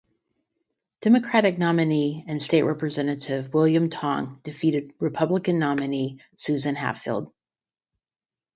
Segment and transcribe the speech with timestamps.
[1.01, 7.31] Democratic nominee and state representative William Tong defeated Republican nominee Susan Hatfield.